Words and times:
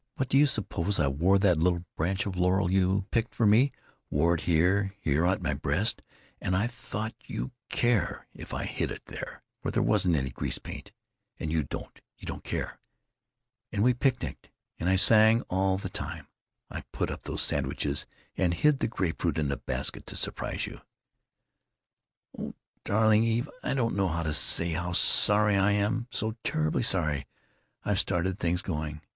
What 0.15 0.29
do 0.29 0.35
you 0.39 0.47
suppose 0.47 0.99
I 0.99 1.05
wore 1.07 1.37
that 1.37 1.59
little 1.59 1.85
branch 1.95 2.25
of 2.25 2.35
laurel 2.35 2.71
you 2.71 3.05
picked 3.11 3.35
for 3.35 3.45
me, 3.45 3.71
wore 4.09 4.33
it 4.33 4.41
here, 4.41 4.95
here, 4.99 5.27
at 5.27 5.43
my 5.43 5.53
breast, 5.53 6.01
and 6.41 6.55
I 6.57 6.65
thought 6.65 7.13
you'd 7.27 7.51
care 7.69 8.25
if 8.33 8.51
I 8.51 8.63
hid 8.63 8.89
it 8.89 9.03
here 9.07 9.43
where 9.61 9.71
there 9.71 9.83
wasn't 9.83 10.15
any 10.15 10.31
grease 10.31 10.57
paint, 10.57 10.91
and 11.39 11.51
you 11.51 11.61
don't—you 11.61 12.25
don't 12.25 12.43
care—and 12.43 13.83
we 13.83 13.93
picnicked, 13.93 14.49
and 14.79 14.89
I 14.89 14.95
sang 14.95 15.43
all 15.51 15.77
the 15.77 15.87
time 15.87 16.25
I 16.71 16.81
put 16.91 17.11
up 17.11 17.21
those 17.21 17.43
sandwiches 17.43 18.07
and 18.35 18.55
hid 18.55 18.79
the 18.79 18.87
grape 18.87 19.21
fruit 19.21 19.37
in 19.37 19.49
the 19.49 19.57
basket 19.57 20.07
to 20.07 20.15
surprise 20.15 20.65
you——" 20.65 20.81
"O 22.39 22.55
darling 22.83 23.23
Eve, 23.23 23.47
I 23.61 23.75
don't 23.75 23.95
know 23.95 24.07
how 24.07 24.23
to 24.23 24.33
say 24.33 24.71
how 24.71 24.93
sorry 24.93 25.57
I 25.57 25.73
am, 25.73 26.07
so 26.09 26.33
terribly 26.43 26.81
sorry 26.81 27.27
I've 27.85 27.99
started 27.99 28.39
things 28.39 28.63
going! 28.63 29.01